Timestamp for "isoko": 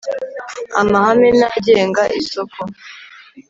2.19-2.61